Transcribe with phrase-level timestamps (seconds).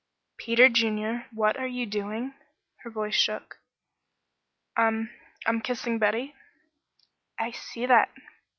[0.37, 2.33] "Peter Junior what are you doing?"
[2.77, 3.57] Her voice shook.
[4.75, 5.07] "I
[5.45, 6.33] I'm kissing Betty."
[7.37, 8.09] "I see that."